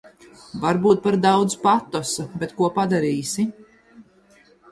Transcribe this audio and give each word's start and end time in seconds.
Varbūt 0.61 1.03
par 1.03 1.17
daudz 1.25 1.57
patosa, 1.65 2.25
bet 2.45 2.57
ko 2.61 2.71
padarīsi. 2.79 3.47